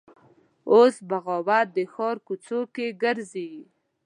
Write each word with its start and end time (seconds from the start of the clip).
اوس 0.71 0.95
بغاوت 1.09 1.67
د 1.75 1.77
ښار 1.93 2.15
کوڅ 2.27 2.45
وکې 2.59 2.87
ګرځي 3.03 3.51